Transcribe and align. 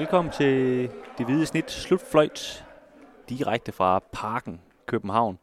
Velkommen 0.00 0.32
til 0.32 0.88
det 1.18 1.26
hvide 1.26 1.46
snit 1.46 1.70
slutfløjt 1.70 2.64
direkte 3.28 3.72
fra 3.72 4.02
Parken, 4.12 4.60
København. 4.86 5.38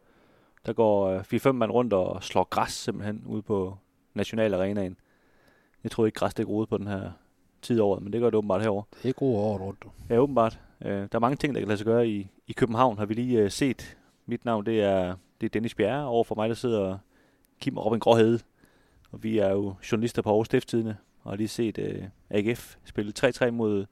Der 0.65 0.73
går 0.73 1.19
4-5 1.19 1.51
mand 1.51 1.71
rundt 1.71 1.93
og 1.93 2.23
slår 2.23 2.43
græs 2.43 2.71
simpelthen 2.71 3.23
ude 3.25 3.41
på 3.41 3.77
National 4.13 4.53
Arenaen. 4.53 4.97
Jeg 5.83 5.91
troede 5.91 6.07
ikke, 6.07 6.19
græs 6.19 6.33
det 6.33 6.45
groede 6.45 6.67
på 6.67 6.77
den 6.77 6.87
her 6.87 7.11
tid 7.61 7.79
over, 7.79 7.99
men 7.99 8.13
det 8.13 8.21
gør 8.21 8.29
det 8.29 8.35
åbenbart 8.35 8.61
herovre. 8.61 8.83
Det 9.03 9.09
er 9.09 9.13
gode 9.13 9.37
år 9.37 9.57
rundt. 9.57 9.85
Ja, 10.09 10.17
åbenbart. 10.17 10.59
Øh, 10.81 10.91
der 10.91 11.07
er 11.11 11.19
mange 11.19 11.35
ting, 11.35 11.53
der 11.53 11.61
kan 11.61 11.67
lade 11.67 11.77
sig 11.77 11.85
gøre 11.85 12.07
i, 12.07 12.27
i 12.47 12.53
København, 12.53 12.97
har 12.97 13.05
vi 13.05 13.13
lige 13.13 13.43
uh, 13.43 13.51
set. 13.51 13.97
Mit 14.25 14.45
navn, 14.45 14.65
det 14.65 14.81
er, 14.81 15.15
det 15.41 15.45
er 15.45 15.49
Dennis 15.49 15.75
Bjerre. 15.75 16.07
Over 16.07 16.23
for 16.23 16.35
mig, 16.35 16.49
der 16.49 16.55
sidder 16.55 16.97
Kim 17.61 17.77
og 17.77 17.85
Robin 17.85 17.99
Gråhede. 17.99 18.39
Og 19.11 19.23
vi 19.23 19.37
er 19.37 19.49
jo 19.49 19.75
journalister 19.91 20.21
på 20.21 20.29
Aarhus 20.29 20.45
Stifttidene, 20.45 20.97
og 21.23 21.31
har 21.31 21.37
lige 21.37 21.47
set 21.47 22.09
AGF 22.29 22.75
spille 22.85 23.13
3-3 23.19 23.49
mod 23.49 23.85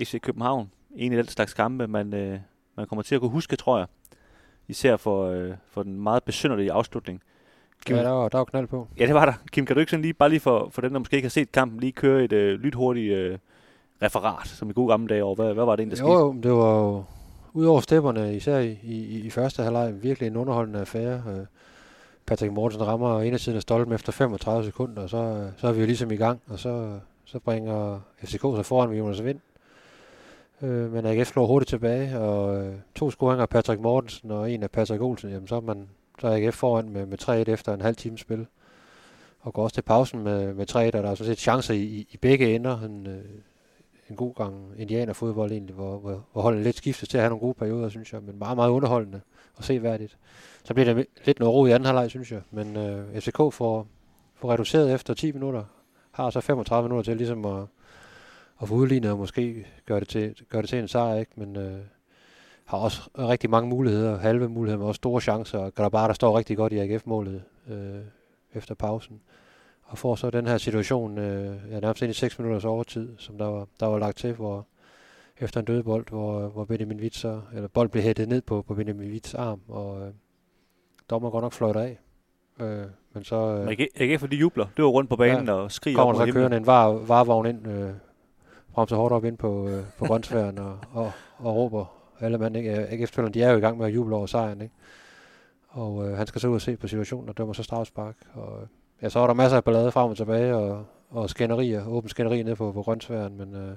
FC 0.00 0.20
København. 0.20 0.70
En 0.96 1.12
af 1.12 1.16
den 1.16 1.28
slags 1.28 1.54
kampe, 1.54 1.86
man, 1.86 2.06
uh, 2.14 2.38
man 2.76 2.86
kommer 2.86 3.02
til 3.02 3.14
at 3.14 3.20
kunne 3.20 3.30
huske, 3.30 3.56
tror 3.56 3.78
jeg. 3.78 3.86
Især 4.68 4.96
for, 4.96 5.30
uh, 5.30 5.54
for 5.70 5.82
den 5.82 6.00
meget 6.00 6.22
besynderlige 6.22 6.72
afslutning. 6.72 7.22
Kim, 7.86 7.96
ja, 7.96 8.02
der 8.02 8.10
var, 8.10 8.28
der 8.28 8.38
var 8.38 8.44
knald 8.44 8.66
på. 8.66 8.88
Ja, 8.98 9.06
det 9.06 9.14
var 9.14 9.24
der. 9.24 9.32
Kim, 9.52 9.66
kan 9.66 9.76
du 9.76 9.80
ikke 9.80 9.90
sådan 9.90 10.02
lige, 10.02 10.14
bare 10.14 10.28
lige 10.28 10.40
for, 10.40 10.68
for 10.70 10.80
den, 10.80 10.92
der 10.92 10.98
måske 10.98 11.16
ikke 11.16 11.26
har 11.26 11.30
set 11.30 11.52
kampen, 11.52 11.80
lige 11.80 11.92
køre 11.92 12.24
et 12.24 12.32
uh, 12.32 12.60
lydhurtigt 12.60 13.32
uh, 13.32 13.38
referat, 14.02 14.46
som 14.46 14.70
i 14.70 14.72
gode 14.72 14.88
gamle 14.88 15.08
dage 15.08 15.24
over? 15.24 15.34
Hvad, 15.34 15.54
hvad 15.54 15.64
var 15.64 15.76
det 15.76 15.82
egentlig, 15.82 15.98
der 15.98 16.04
jo, 16.04 16.32
skete? 16.32 16.48
Jo, 16.48 16.54
det 16.54 16.58
var 16.62 16.78
jo 16.78 17.04
udover 17.52 17.80
stepperne, 17.80 18.36
især 18.36 18.58
i, 18.58 18.78
i, 18.82 19.20
i 19.20 19.30
første 19.30 19.62
halvleg, 19.62 20.02
virkelig 20.02 20.26
en 20.26 20.36
underholdende 20.36 20.80
affære. 20.80 21.22
Uh, 21.26 21.46
Patrick 22.26 22.52
Mortensen 22.52 22.86
rammer 22.86 23.20
en 23.20 23.34
af 23.34 23.40
siden 23.40 23.56
af 23.56 23.62
stolpen 23.62 23.94
efter 23.94 24.12
35 24.12 24.64
sekunder, 24.64 25.02
og 25.02 25.10
så, 25.10 25.50
så 25.56 25.68
er 25.68 25.72
vi 25.72 25.80
jo 25.80 25.86
ligesom 25.86 26.10
i 26.10 26.16
gang, 26.16 26.40
og 26.48 26.58
så, 26.58 26.98
så 27.24 27.38
bringer 27.38 28.00
FCK 28.24 28.40
sig 28.40 28.66
foran 28.66 28.88
med 28.88 28.98
Jonas 28.98 29.24
Vind. 29.24 29.40
Øh, 30.62 30.92
men 30.92 31.06
AGF 31.06 31.28
slår 31.28 31.46
hurtigt 31.46 31.68
tilbage, 31.68 32.18
og 32.18 32.64
øh, 32.64 32.74
to 32.94 33.10
scoringer 33.10 33.42
af 33.42 33.48
Patrick 33.48 33.80
Mortensen 33.80 34.30
og 34.30 34.50
en 34.50 34.62
af 34.62 34.70
Patrick 34.70 35.02
Olsen, 35.02 35.30
jamen 35.30 35.48
så 35.48 35.56
er, 35.56 35.60
man, 35.60 35.88
så 36.20 36.28
er 36.28 36.36
AGF 36.36 36.54
foran 36.54 36.88
med, 36.88 37.06
med 37.06 37.22
3-1 37.22 37.50
efter 37.50 37.74
en 37.74 37.80
halv 37.80 37.96
times 37.96 38.20
spil. 38.20 38.46
Og 39.40 39.52
går 39.52 39.62
også 39.62 39.74
til 39.74 39.82
pausen 39.82 40.22
med, 40.22 40.54
med 40.54 40.70
3-1, 40.70 40.76
og 40.76 40.92
der 40.92 41.10
er 41.10 41.14
sådan 41.14 41.32
set 41.34 41.38
chancer 41.38 41.74
i, 41.74 41.82
i, 41.82 42.08
i 42.10 42.16
begge 42.16 42.54
ender. 42.54 42.80
En, 42.80 43.06
øh, 43.06 43.24
en 44.10 44.16
god 44.16 44.34
gang 44.34 44.54
indianerfodbold 44.76 45.52
egentlig, 45.52 45.74
hvor, 45.74 45.98
hvor, 45.98 46.24
hvor 46.32 46.42
holdet 46.42 46.62
lidt 46.62 46.76
skiftes 46.76 47.08
til 47.08 47.18
at 47.18 47.22
have 47.22 47.30
nogle 47.30 47.40
gode 47.40 47.54
perioder, 47.54 47.88
synes 47.88 48.12
jeg, 48.12 48.22
men 48.22 48.38
meget, 48.38 48.56
meget 48.56 48.70
underholdende 48.70 49.20
og 49.56 49.64
seværdigt. 49.64 50.18
Så 50.64 50.74
bliver 50.74 50.94
det 50.94 51.06
lidt 51.24 51.38
noget 51.38 51.54
ro 51.54 51.66
i 51.66 51.70
anden 51.70 51.86
halvleg, 51.86 52.10
synes 52.10 52.32
jeg, 52.32 52.40
men 52.50 52.76
øh, 52.76 53.20
FCK 53.20 53.36
får, 53.36 53.86
får 54.34 54.52
reduceret 54.52 54.94
efter 54.94 55.14
10 55.14 55.32
minutter, 55.32 55.64
har 56.10 56.30
så 56.30 56.40
35 56.40 56.88
minutter 56.88 57.10
til 57.10 57.16
ligesom 57.16 57.44
at, 57.44 57.66
at 58.62 58.68
få 58.68 58.74
udlignet 58.74 59.10
og 59.10 59.18
måske 59.18 59.66
gøre 59.86 60.00
det 60.00 60.08
til, 60.08 60.34
gøre 60.48 60.62
det 60.62 60.68
til 60.70 60.78
en 60.78 60.88
sejr, 60.88 61.18
ikke? 61.18 61.32
men 61.36 61.56
øh, 61.56 61.78
har 62.64 62.78
også 62.78 63.10
rigtig 63.18 63.50
mange 63.50 63.68
muligheder, 63.68 64.18
halve 64.18 64.48
muligheder, 64.48 64.78
men 64.78 64.88
også 64.88 64.98
store 64.98 65.20
chancer, 65.20 65.58
og 65.58 65.74
Grabbar, 65.74 66.06
der 66.06 66.14
står 66.14 66.38
rigtig 66.38 66.56
godt 66.56 66.72
i 66.72 66.78
AGF-målet 66.78 67.42
øh, 67.68 68.00
efter 68.54 68.74
pausen 68.74 69.20
og 69.92 69.98
får 69.98 70.14
så 70.14 70.30
den 70.30 70.46
her 70.46 70.58
situation, 70.58 71.18
øh, 71.18 71.56
ja, 71.70 71.80
nærmest 71.80 72.02
ind 72.02 72.10
i 72.10 72.14
6 72.14 72.38
minutters 72.38 72.64
overtid, 72.64 73.08
som 73.18 73.38
der 73.38 73.44
var, 73.44 73.66
der 73.80 73.86
var 73.86 73.98
lagt 73.98 74.16
til, 74.16 74.32
hvor 74.32 74.66
efter 75.38 75.60
en 75.60 75.66
dødbold, 75.66 76.06
hvor, 76.08 76.48
hvor 76.48 76.64
Benjamin 76.64 77.00
Witt 77.00 77.16
så, 77.16 77.40
eller 77.54 77.68
bold 77.68 77.88
blev 77.88 78.02
hættet 78.02 78.28
ned 78.28 78.42
på, 78.42 78.62
på 78.62 78.74
Benjamin 78.74 79.10
Witts 79.10 79.34
arm, 79.34 79.60
og 79.68 80.06
øh, 80.06 80.12
dommer 81.10 81.30
godt 81.30 81.42
nok 81.42 81.52
fløjt 81.52 81.76
af. 81.76 81.98
Øh, 82.60 82.86
men 83.12 83.24
så... 83.24 83.36
Øh, 83.36 83.64
men 83.64 83.76
ikke, 83.96 84.18
for 84.18 84.26
de 84.26 84.36
jubler. 84.36 84.66
Det 84.76 84.84
var 84.84 84.90
rundt 84.90 85.10
på 85.10 85.16
banen 85.16 85.46
ja, 85.46 85.52
og 85.52 85.72
skriger 85.72 85.98
kommer 85.98 86.26
så 86.26 86.32
kørende 86.32 86.56
en 86.56 86.66
var, 86.66 86.88
varevogn 86.88 87.46
ind, 87.46 87.68
øh, 87.68 87.90
bremser 88.74 88.96
hårdt 88.96 89.14
op 89.14 89.24
ind 89.24 89.38
på, 89.38 89.68
øh, 89.68 89.84
på 89.98 90.04
grøntsværen 90.04 90.58
og, 90.58 90.78
og, 90.92 91.12
og, 91.38 91.56
råber 91.56 91.84
alle 92.20 92.38
mand, 92.38 92.56
ikke? 92.56 92.70
AGF-spillerne, 92.70 93.34
de 93.34 93.42
er 93.42 93.50
jo 93.50 93.56
i 93.56 93.60
gang 93.60 93.78
med 93.78 93.86
at 93.86 93.94
juble 93.94 94.16
over 94.16 94.26
sejren, 94.26 94.60
ikke? 94.60 94.74
Og 95.68 96.08
øh, 96.08 96.16
han 96.16 96.26
skal 96.26 96.40
så 96.40 96.48
ud 96.48 96.54
og 96.54 96.60
se 96.60 96.76
på 96.76 96.88
situationen, 96.88 97.28
og 97.28 97.38
dømmer 97.38 97.52
så 97.52 97.62
strafspark, 97.62 98.16
og 98.34 98.68
ja, 99.02 99.08
så 99.08 99.18
var 99.18 99.26
der 99.26 99.34
masser 99.34 99.56
af 99.56 99.64
ballade 99.64 99.92
frem 99.92 100.10
og 100.10 100.16
tilbage, 100.16 100.56
og, 100.56 100.84
og 101.10 101.30
skænderier, 101.30 101.86
åben 101.86 102.08
skænderier 102.08 102.44
nede 102.44 102.56
på, 102.56 102.72
på 102.72 102.82
grøntsværen, 102.82 103.36
men 103.36 103.54
øh, 103.54 103.76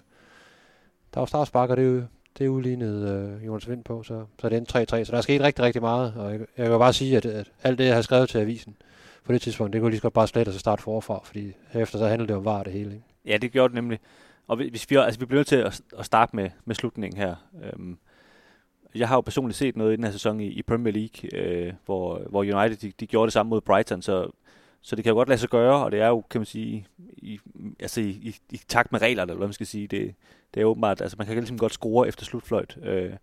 der 1.13 1.19
var 1.19 1.25
strafspark, 1.25 1.69
og 1.69 1.77
det, 1.77 2.07
det 2.37 2.47
udlignede 2.47 3.37
øh, 3.39 3.45
Jonas 3.45 3.69
Vind 3.69 3.83
på, 3.83 4.03
så, 4.03 4.25
så 4.41 4.49
det 4.49 4.57
endte 4.57 4.79
3-3. 4.79 5.03
Så 5.03 5.11
der 5.11 5.17
er 5.17 5.21
sket 5.21 5.41
rigtig, 5.41 5.63
rigtig 5.63 5.81
meget, 5.81 6.13
og 6.17 6.31
jeg, 6.31 6.39
jeg 6.57 6.69
kan 6.69 6.79
bare 6.79 6.93
sige, 6.93 7.17
at, 7.17 7.25
at 7.25 7.51
alt 7.63 7.77
det, 7.77 7.85
jeg 7.85 7.95
har 7.95 8.01
skrevet 8.01 8.29
til 8.29 8.37
avisen 8.37 8.75
på 9.23 9.31
det 9.33 9.41
tidspunkt, 9.41 9.73
det 9.73 9.81
kunne 9.81 9.91
lige 9.91 9.99
så 9.99 10.01
godt 10.01 10.13
bare 10.13 10.27
slet 10.27 10.47
og 10.47 10.53
så 10.53 10.59
starte 10.59 10.83
forfra, 10.83 11.21
fordi 11.23 11.53
efter 11.73 11.97
så 11.97 12.07
handlede 12.07 12.27
det 12.27 12.35
om 12.35 12.45
var 12.45 12.63
det 12.63 12.73
hele. 12.73 12.91
Ikke? 12.93 13.05
Ja, 13.25 13.37
det 13.37 13.51
gjorde 13.51 13.67
det 13.67 13.75
nemlig. 13.75 13.99
Og 14.47 14.57
hvis 14.57 14.89
vi, 14.89 14.95
altså, 14.95 15.19
vi 15.19 15.25
bliver 15.25 15.39
nødt 15.39 15.47
til 15.47 15.55
at, 15.55 15.81
at 15.99 16.05
starte 16.05 16.35
med, 16.35 16.49
med 16.65 16.75
slutningen 16.75 17.21
her. 17.21 17.35
Øhm, 17.63 17.97
jeg 18.95 19.07
har 19.07 19.15
jo 19.15 19.21
personligt 19.21 19.57
set 19.57 19.75
noget 19.75 19.93
i 19.93 19.95
den 19.95 20.03
her 20.03 20.11
sæson 20.11 20.39
i, 20.39 20.47
i 20.47 20.61
Premier 20.61 20.93
League, 20.93 21.39
øh, 21.39 21.73
hvor, 21.85 22.19
hvor 22.29 22.39
United 22.39 22.75
de, 22.75 22.91
de 22.99 23.07
gjorde 23.07 23.27
det 23.27 23.33
samme 23.33 23.49
mod 23.49 23.61
Brighton, 23.61 24.01
så 24.01 24.31
så 24.85 24.95
det 24.95 25.03
kan 25.03 25.11
jo 25.11 25.15
godt 25.15 25.29
lade 25.29 25.39
sig 25.39 25.49
gøre, 25.49 25.85
og 25.85 25.91
det 25.91 26.01
er 26.01 26.07
jo, 26.07 26.23
kan 26.29 26.41
man 26.41 26.45
sige, 26.45 26.87
i, 27.17 27.39
altså 27.79 28.01
i, 28.01 28.09
i, 28.09 28.35
i 28.51 28.57
takt 28.67 28.91
med 28.91 29.01
reglerne, 29.01 29.31
eller 29.31 29.37
hvad 29.37 29.47
man 29.47 29.53
skal 29.53 29.65
sige. 29.65 29.87
Det, 29.87 30.15
det 30.53 30.61
er 30.61 30.65
åbenbart, 30.65 31.01
altså 31.01 31.17
man 31.17 31.27
kan 31.27 31.35
ligesom 31.35 31.57
godt 31.57 31.73
score 31.73 32.07
efter 32.07 32.25
slutfløjt. 32.25 32.77
Øh, 32.83 33.13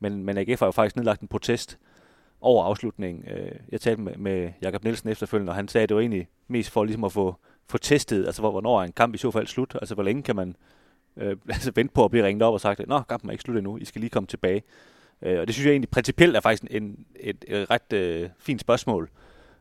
men, 0.00 0.24
men 0.24 0.38
AGF 0.38 0.60
har 0.60 0.66
jo 0.66 0.70
faktisk 0.70 0.96
nedlagt 0.96 1.20
en 1.20 1.28
protest 1.28 1.78
over 2.40 2.64
afslutningen. 2.64 3.24
Øh, 3.28 3.52
jeg 3.68 3.80
talte 3.80 4.02
med, 4.02 4.16
med 4.16 4.50
Jakob 4.62 4.84
Nielsen 4.84 5.08
efterfølgende, 5.08 5.50
og 5.50 5.56
han 5.56 5.68
sagde, 5.68 5.82
at 5.82 5.88
det 5.88 5.94
var 5.94 6.00
egentlig 6.00 6.28
mest 6.48 6.70
for 6.70 6.84
ligesom 6.84 7.04
at 7.04 7.12
få, 7.12 7.36
få 7.68 7.78
testet, 7.78 8.26
altså 8.26 8.42
hvor, 8.42 8.50
hvornår 8.50 8.80
er 8.80 8.84
en 8.84 8.92
kamp 8.92 9.14
i 9.14 9.18
så 9.18 9.30
fald 9.30 9.46
slut, 9.46 9.74
altså 9.74 9.94
hvor 9.94 10.04
længe 10.04 10.22
kan 10.22 10.36
man 10.36 10.56
øh, 11.16 11.36
altså 11.48 11.72
vente 11.74 11.94
på 11.94 12.04
at 12.04 12.10
blive 12.10 12.24
ringet 12.24 12.42
op 12.42 12.54
og 12.54 12.60
sagt, 12.60 12.80
at 12.80 12.88
kampen 13.08 13.30
er 13.30 13.32
ikke 13.32 13.42
slut 13.42 13.56
endnu, 13.56 13.76
I 13.76 13.84
skal 13.84 14.00
lige 14.00 14.10
komme 14.10 14.26
tilbage. 14.26 14.62
Øh, 15.22 15.40
og 15.40 15.46
det 15.46 15.54
synes 15.54 15.66
jeg 15.66 15.72
egentlig 15.72 15.90
principielt 15.90 16.36
er 16.36 16.40
faktisk 16.40 16.64
en, 16.70 17.06
et, 17.20 17.44
et 17.48 17.70
ret 17.70 17.92
øh, 17.92 18.28
fint 18.38 18.60
spørgsmål. 18.60 19.10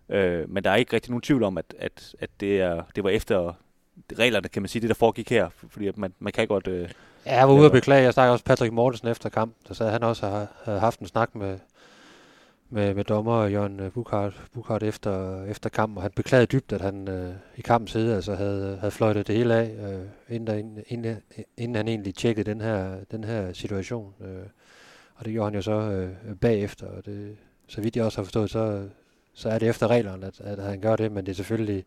Øh, 0.09 0.49
men 0.49 0.63
der 0.63 0.71
er 0.71 0.75
ikke 0.75 0.93
rigtig 0.93 1.11
nogen 1.11 1.21
tvivl 1.21 1.43
om, 1.43 1.57
at, 1.57 1.75
at, 1.79 2.15
at 2.19 2.29
det, 2.39 2.61
er, 2.61 2.83
det 2.95 3.03
var 3.03 3.09
efter 3.09 3.53
reglerne, 4.19 4.49
kan 4.49 4.61
man 4.61 4.69
sige, 4.69 4.81
det 4.81 4.89
der 4.89 4.95
foregik 4.95 5.29
her. 5.29 5.49
Fordi 5.69 5.91
man, 5.95 6.13
man 6.19 6.33
kan 6.33 6.47
godt... 6.47 6.67
Øh, 6.67 6.89
ja, 7.25 7.35
jeg 7.35 7.47
var 7.47 7.53
ude 7.53 7.65
at 7.65 7.71
beklage. 7.71 8.03
Jeg 8.03 8.13
snakkede 8.13 8.33
også 8.33 8.45
Patrick 8.45 8.73
Mortensen 8.73 9.07
efter 9.07 9.29
kamp. 9.29 9.55
Der 9.67 9.73
sagde, 9.73 9.89
at 9.89 9.93
han 9.93 10.03
også 10.03 10.27
har, 10.27 10.47
havde 10.63 10.79
haft 10.79 10.99
en 10.99 11.07
snak 11.07 11.35
med, 11.35 11.59
med, 12.69 12.93
med 12.93 13.03
dommer 13.03 13.45
Jørgen 13.45 13.79
øh, 13.79 13.91
Bukart, 13.91 14.41
Bukart 14.53 14.83
efter, 14.83 15.45
efter 15.45 15.69
kamp, 15.69 15.97
og 15.97 16.01
han 16.01 16.11
beklagede 16.15 16.45
dybt, 16.45 16.73
at 16.73 16.81
han 16.81 17.07
øh, 17.07 17.33
i 17.55 17.61
kampens 17.61 17.93
hede 17.93 18.15
altså 18.15 18.35
havde, 18.35 18.77
havde 18.79 18.91
fløjtet 18.91 19.27
det 19.27 19.35
hele 19.35 19.55
af, 19.55 19.69
øh, 19.69 20.35
inden, 20.35 20.47
der, 20.47 20.81
inden, 20.87 21.17
inden 21.57 21.75
han 21.75 21.87
egentlig 21.87 22.15
tjekkede 22.15 22.49
den 22.49 22.61
her, 22.61 22.95
den 23.11 23.23
her 23.23 23.53
situation. 23.53 24.13
Øh, 24.21 24.45
og 25.15 25.25
det 25.25 25.33
gjorde 25.33 25.45
han 25.45 25.55
jo 25.55 25.61
så 25.61 25.71
øh, 25.71 26.35
bagefter, 26.35 26.87
og 26.87 27.05
det, 27.05 27.37
så 27.67 27.81
vidt 27.81 27.95
jeg 27.95 28.05
også 28.05 28.17
har 28.17 28.23
forstået, 28.23 28.49
så, 28.49 28.87
så 29.33 29.49
er 29.49 29.59
det 29.59 29.69
efter 29.69 29.87
reglerne, 29.87 30.25
at, 30.25 30.41
at 30.41 30.63
han 30.63 30.81
gør 30.81 30.95
det, 30.95 31.11
men 31.11 31.25
det 31.25 31.31
er 31.31 31.35
selvfølgelig 31.35 31.85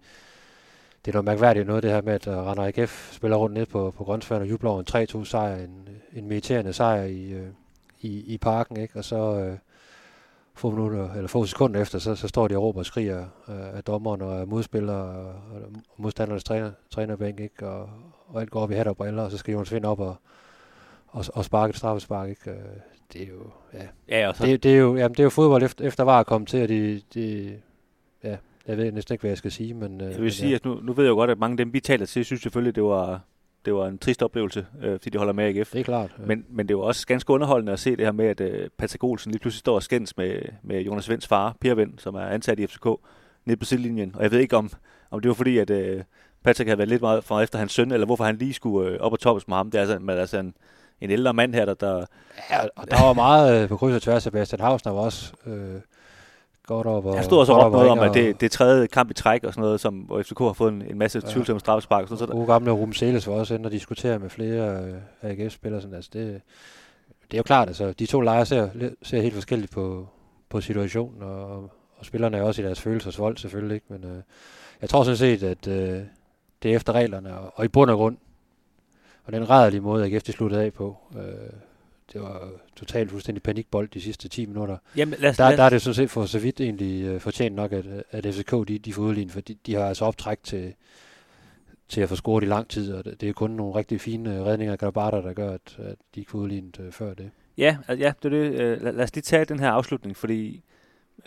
det 1.05 1.11
er 1.11 1.13
noget 1.13 1.25
mærkværdigt 1.25 1.67
noget, 1.67 1.83
det 1.83 1.91
her 1.91 2.03
med, 2.03 2.13
at 2.13 2.27
øh, 2.27 2.37
Randers 2.37 2.79
AGF 2.79 3.13
spiller 3.13 3.37
rundt 3.37 3.55
ned 3.55 3.67
på, 3.67 3.95
på 3.97 4.05
grøntsværen 4.05 4.43
og 4.43 4.51
jubler 4.51 4.71
over 4.71 4.81
en 4.95 5.21
3-2 5.23 5.25
sejr, 5.25 5.57
en, 5.57 5.89
en 6.13 6.29
mediterende 6.29 6.73
sejr 6.73 7.03
i, 7.03 7.31
øh, 7.31 7.49
i, 8.01 8.35
i 8.35 8.39
parken, 8.39 8.77
ikke? 8.77 8.99
og 8.99 9.05
så 9.05 9.39
Øh, 9.39 9.57
få 10.60 10.71
minutter, 10.71 11.12
eller 11.15 11.28
få 11.28 11.47
sekunder 11.47 11.81
efter, 11.81 11.98
så, 11.98 12.15
så 12.15 12.28
står 12.28 12.48
de 12.48 12.56
og 12.56 12.62
råber 12.62 12.78
og 12.78 12.87
skriger 12.87 13.26
uh, 13.48 13.76
af 13.76 13.84
dommeren 13.84 14.22
og 14.22 14.48
modspillere 14.48 14.97
og, 14.97 15.34
modstandernes 15.97 16.44
træner, 16.44 16.71
trænerbænk, 16.91 17.41
ikke? 17.41 17.69
Og, 17.69 17.88
og 18.26 18.41
alt 18.41 18.50
går 18.50 18.60
op 18.60 18.71
i 18.71 18.75
hat 18.75 18.87
og 18.87 18.97
briller, 18.97 19.22
og 19.22 19.31
så 19.31 19.38
skal 19.38 19.53
Jonas 19.53 19.72
Vind 19.72 19.84
op 19.84 20.00
og, 20.00 20.16
og, 21.09 21.25
og 21.34 21.44
sparke 21.44 21.71
et 21.71 21.76
straffespark. 21.76 22.28
Ikke? 22.28 22.54
det 23.12 23.22
er 23.22 23.26
jo, 23.26 23.50
ja. 23.75 23.87
ja 24.09 24.28
og 24.28 24.37
så... 24.37 24.47
det, 24.47 24.62
det, 24.62 24.72
er 24.72 24.76
jo, 24.76 24.97
jamen, 24.97 25.12
det 25.15 25.21
er 25.21 25.25
jo 25.25 25.31
fodbold 25.31 25.62
efter, 25.62 25.84
efter 25.84 26.04
var 26.04 26.22
kommet 26.22 26.48
til, 26.48 26.62
og 26.62 26.69
det, 26.69 27.03
det, 27.15 27.56
ja, 28.24 28.36
jeg 28.66 28.77
ved 28.77 28.92
næsten 28.92 29.15
ikke, 29.15 29.22
hvad 29.22 29.30
jeg 29.30 29.39
skal 29.39 29.53
sige. 29.53 29.74
Men, 29.74 30.01
jeg 30.01 30.09
vil 30.09 30.21
men, 30.21 30.30
sige, 30.30 30.48
ja. 30.51 30.54
at 30.54 30.65
nu, 30.65 30.80
nu 30.83 30.92
ved 30.92 31.04
jeg 31.04 31.10
jo 31.10 31.15
godt, 31.15 31.30
at 31.30 31.39
mange 31.39 31.53
af 31.53 31.56
dem, 31.56 31.72
vi 31.72 31.80
taler 31.80 32.06
til, 32.06 32.24
synes 32.24 32.42
selvfølgelig, 32.42 32.74
det 32.74 32.84
var, 32.84 33.21
det 33.65 33.74
var 33.74 33.86
en 33.86 33.98
trist 33.98 34.22
oplevelse, 34.22 34.66
øh, 34.83 34.92
fordi 34.92 35.10
de 35.10 35.18
holder 35.18 35.33
med 35.33 35.45
AGF. 35.45 35.72
Det 35.72 35.80
er 35.80 35.84
klart. 35.84 36.15
Ja. 36.18 36.24
Men, 36.27 36.45
men 36.48 36.68
det 36.68 36.77
var 36.77 36.83
også 36.83 37.07
ganske 37.07 37.33
underholdende 37.33 37.72
at 37.72 37.78
se 37.80 37.97
det 37.97 38.04
her 38.04 38.12
med, 38.12 38.27
at 38.27 38.41
øh, 38.41 38.68
Patrick 38.78 39.04
Olsen 39.04 39.33
lige 39.33 39.41
pludselig 39.41 39.60
står 39.60 39.74
og 39.74 39.83
skændes 39.83 40.16
med, 40.16 40.42
med 40.62 40.80
Jonas 40.80 41.09
Vinds 41.09 41.27
far, 41.27 41.57
Per 41.60 41.74
Vind, 41.74 41.98
som 41.98 42.15
er 42.15 42.21
ansat 42.21 42.60
i 42.60 42.66
FCK, 42.66 42.86
nede 43.45 43.57
på 43.57 43.65
sidelinjen. 43.65 44.15
Og 44.16 44.22
jeg 44.22 44.30
ved 44.30 44.39
ikke, 44.39 44.57
om, 44.57 44.71
om 45.10 45.21
det 45.21 45.28
var 45.28 45.34
fordi, 45.34 45.59
at 45.59 45.71
øh, 45.71 46.03
Patrick 46.45 46.68
havde 46.68 46.78
været 46.78 46.89
lidt 46.89 47.03
meget 47.03 47.24
for 47.24 47.41
efter 47.41 47.59
hans 47.59 47.72
søn, 47.72 47.92
eller 47.92 48.07
hvorfor 48.07 48.24
han 48.24 48.36
lige 48.36 48.54
skulle 48.54 48.91
øh, 48.91 49.01
op 49.01 49.12
og 49.12 49.18
toppes 49.18 49.48
med 49.48 49.57
ham. 49.57 49.71
Det 49.71 49.78
er 49.78 49.83
altså, 49.83 49.98
men, 49.98 50.18
altså 50.18 50.39
en, 50.39 50.54
en 51.01 51.10
ældre 51.10 51.34
mand 51.34 51.54
her, 51.54 51.65
der... 51.65 51.74
der 51.74 52.04
ja, 52.51 52.60
og 52.77 52.91
der 52.91 53.06
var 53.06 53.13
meget 53.13 53.63
øh, 53.63 53.68
på 53.68 53.77
kryds 53.77 53.95
og 53.95 54.03
tværs. 54.03 54.22
Sebastian 54.22 54.60
Hausner 54.60 54.92
var 54.92 55.01
også 55.01 55.33
øh, 55.47 55.80
godt 56.66 56.86
op. 56.86 57.07
Og, 57.07 57.15
han 57.15 57.24
stod 57.24 57.39
også 57.39 57.53
op 57.53 57.72
noget 57.72 57.89
om, 57.89 57.98
at 57.98 58.15
det, 58.15 58.41
det 58.41 58.47
er 58.47 58.51
tredje 58.51 58.86
kamp 58.86 59.10
i 59.10 59.15
træk 59.15 59.45
og 59.45 59.53
sådan 59.53 59.62
noget, 59.62 59.80
som, 59.80 59.95
hvor 59.95 60.22
FCK 60.22 60.39
har 60.39 60.53
fået 60.53 60.72
en, 60.72 60.83
en 60.83 60.98
masse 60.98 61.21
ja. 61.24 61.30
tvivlsomme 61.30 61.60
straffespark. 61.60 62.09
Så, 62.09 62.16
så 62.16 62.27
der. 62.27 62.33
Gode 62.33 62.47
gamle 62.47 62.71
Ruben 62.71 62.92
Seles 62.92 63.27
var 63.27 63.34
også 63.34 63.54
inde 63.54 63.66
og 63.66 63.72
diskutere 63.72 64.18
med 64.18 64.30
flere 64.30 64.84
øh, 64.84 64.95
AGF-spillere. 65.22 65.80
Sådan, 65.80 65.97
altså 65.97 66.10
det, 66.12 66.41
det 67.22 67.34
er 67.34 67.39
jo 67.39 67.42
klart, 67.42 67.68
altså 67.68 67.92
de 67.92 68.07
to 68.07 68.21
lejre 68.21 68.47
ser, 68.47 68.68
ser 69.03 69.21
helt 69.21 69.34
forskelligt 69.34 69.72
på, 69.72 70.09
på 70.48 70.60
situationen, 70.60 71.22
og, 71.22 71.71
og 71.97 72.07
spillerne 72.07 72.36
er 72.36 72.42
også 72.42 72.63
i 72.63 72.65
deres 72.65 72.80
følelsesvold 72.80 73.36
selvfølgelig. 73.36 73.74
Ikke? 73.74 73.86
Men 73.89 74.04
øh, 74.04 74.22
jeg 74.80 74.89
tror 74.89 75.03
sådan 75.03 75.16
set, 75.16 75.42
at 75.42 75.68
øh, 75.68 76.03
det 76.63 76.71
er 76.71 76.77
efter 76.77 76.92
reglerne, 76.92 77.39
og, 77.39 77.53
og 77.54 77.65
i 77.65 77.68
bund 77.68 77.91
og 77.91 77.97
grund, 77.97 78.16
og 79.24 79.33
den 79.33 79.51
rædelige 79.51 79.80
måde, 79.80 80.04
AGF 80.04 80.22
de 80.22 80.33
sluttede 80.33 80.65
af 80.65 80.72
på. 80.72 80.97
Øh, 81.16 81.51
det 82.12 82.21
var 82.21 82.51
totalt 82.77 83.10
fuldstændig 83.10 83.42
panikbold 83.42 83.89
de 83.89 84.01
sidste 84.01 84.28
10 84.28 84.47
minutter. 84.47 84.77
Jamen, 84.97 85.15
lad 85.18 85.30
os, 85.30 85.36
Der, 85.36 85.45
lad 85.45 85.53
os, 85.53 85.57
der 85.57 85.65
er 85.65 85.68
det 85.68 85.83
sådan 85.83 85.95
set 85.95 86.10
for 86.10 86.27
så 86.27 86.39
vidt 86.39 86.60
egentlig 86.60 87.04
øh, 87.04 87.21
fortjent 87.21 87.57
nok, 87.57 87.72
at, 87.72 87.84
at 88.10 88.34
FCK 88.34 88.51
de, 88.68 88.78
de 88.78 88.92
får 88.92 89.03
udlignet, 89.03 89.33
for 89.33 89.41
de, 89.41 89.57
de 89.66 89.74
har 89.74 89.84
altså 89.84 90.04
optræk 90.04 90.39
til, 90.42 90.74
til 91.89 92.01
at 92.01 92.09
få 92.09 92.16
scoret 92.16 92.42
i 92.42 92.47
lang 92.47 92.68
tid, 92.68 92.92
og 92.92 93.04
det, 93.04 93.21
det 93.21 93.28
er 93.28 93.33
kun 93.33 93.51
nogle 93.51 93.74
rigtig 93.74 94.01
fine 94.01 94.36
øh, 94.36 94.42
redninger 94.42 94.72
af 94.72 94.78
Grabata, 94.78 95.16
der 95.16 95.33
gør, 95.33 95.51
at, 95.51 95.77
at 95.78 95.97
de 96.15 96.21
ikke 96.21 96.30
får 96.30 96.39
udlignet 96.39 96.80
øh, 96.80 96.92
før 96.92 97.15
det. 97.15 97.30
Ja, 97.59 97.77
ja, 97.89 97.95
det 97.95 98.24
er 98.24 98.28
det. 98.28 98.60
Øh, 98.60 98.83
lad, 98.83 98.92
lad 98.92 99.04
os 99.04 99.15
lige 99.15 99.22
tage 99.22 99.45
den 99.45 99.60
her 99.60 99.71
afslutning, 99.71 100.16
fordi 100.16 100.63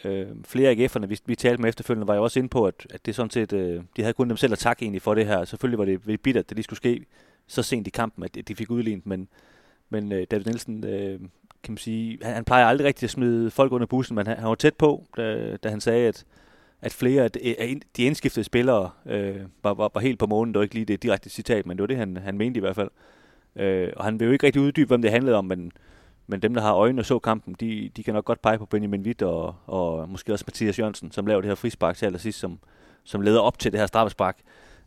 øh, 0.05 0.27
flere 0.45 0.69
af 0.69 0.75
AGF'erne, 0.75 1.05
vi, 1.05 1.19
vi 1.25 1.35
talte 1.35 1.61
med 1.61 1.69
efterfølgende, 1.69 2.07
var 2.07 2.15
jo 2.15 2.23
også 2.23 2.39
inde 2.39 2.49
på, 2.49 2.65
at, 2.65 2.87
at 2.89 3.05
det 3.05 3.15
sådan 3.15 3.29
set, 3.29 3.53
øh, 3.53 3.83
de 3.97 4.01
havde 4.01 4.13
kun 4.13 4.29
dem 4.29 4.37
selv 4.37 4.53
at 4.53 4.59
takke 4.59 4.83
egentlig 4.83 5.01
for 5.01 5.15
det 5.15 5.25
her. 5.25 5.45
Selvfølgelig 5.45 5.79
var 5.79 5.85
det, 5.85 6.05
det 6.05 6.21
bitter, 6.21 6.41
at 6.41 6.49
det 6.49 6.57
lige 6.57 6.63
skulle 6.63 6.77
ske 6.77 7.05
så 7.47 7.63
sent 7.63 7.87
i 7.87 7.89
kampen, 7.89 8.23
at 8.23 8.47
de 8.47 8.55
fik 8.55 8.71
udlignet, 8.71 9.05
men, 9.05 9.27
men 9.89 10.11
øh, 10.11 10.27
David 10.31 10.45
Nielsen, 10.45 10.85
øh, 10.85 11.19
kan 11.63 11.71
man 11.71 11.77
sige, 11.77 12.19
han, 12.21 12.33
han 12.33 12.45
plejer 12.45 12.65
aldrig 12.65 12.87
rigtig 12.87 13.07
at 13.07 13.11
smide 13.11 13.51
folk 13.51 13.71
under 13.71 13.87
bussen, 13.87 14.15
men 14.15 14.27
han, 14.27 14.37
han 14.37 14.49
var 14.49 14.55
tæt 14.55 14.75
på, 14.75 15.05
da, 15.17 15.57
da 15.57 15.69
han 15.69 15.81
sagde, 15.81 16.07
at, 16.07 16.25
at 16.81 16.93
flere 16.93 17.23
af 17.23 17.31
de, 17.31 17.79
de 17.97 18.03
indskiftede 18.03 18.43
spillere 18.43 18.89
øh, 19.05 19.41
var, 19.63 19.73
var, 19.73 19.91
var 19.93 20.01
helt 20.01 20.19
på 20.19 20.25
månen. 20.25 20.53
Det 20.53 20.59
var 20.59 20.63
ikke 20.63 20.75
lige 20.75 20.85
det 20.85 21.03
direkte 21.03 21.29
citat, 21.29 21.65
men 21.65 21.77
det 21.77 21.81
var 21.81 21.87
det, 21.87 21.97
han, 21.97 22.17
han 22.17 22.37
mente 22.37 22.57
i 22.57 22.61
hvert 22.61 22.75
fald. 22.75 22.89
Øh, 23.55 23.89
og 23.95 24.05
han 24.05 24.19
vil 24.19 24.25
jo 24.25 24.31
ikke 24.31 24.45
rigtig 24.45 24.61
uddybe, 24.61 24.87
hvem 24.87 25.01
det 25.01 25.11
handlede 25.11 25.35
om, 25.35 25.45
men, 25.45 25.71
men 26.27 26.41
dem, 26.41 26.53
der 26.53 26.61
har 26.61 26.73
øjne 26.73 27.01
og 27.01 27.05
så 27.05 27.19
kampen, 27.19 27.55
de, 27.59 27.89
de 27.97 28.03
kan 28.03 28.13
nok 28.13 28.25
godt 28.25 28.41
pege 28.41 28.57
på 28.57 28.65
Benjamin 28.65 29.01
Witt 29.01 29.21
og, 29.21 29.55
og 29.65 30.09
måske 30.09 30.33
også 30.33 30.45
Mathias 30.47 30.79
Jørgensen, 30.79 31.11
som 31.11 31.27
laver 31.27 31.41
det 31.41 31.49
her 31.49 31.55
frispark 31.55 31.97
til 31.97 32.05
allersidst, 32.05 32.39
som, 32.39 32.59
som 33.03 33.21
leder 33.21 33.39
op 33.39 33.59
til 33.59 33.71
det 33.71 33.79
her 33.79 33.87
straffespark. 33.87 34.37